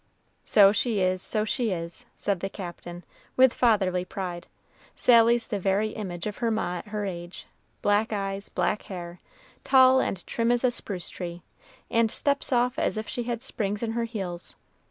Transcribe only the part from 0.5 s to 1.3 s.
she is,